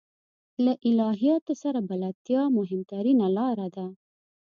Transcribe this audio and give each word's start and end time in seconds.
له 0.63 0.73
الهیاتو 0.89 1.53
سره 1.63 1.79
بلدتیا 1.89 2.43
مهمترینه 2.57 3.25
لاره 3.37 3.67
ده. 3.75 3.85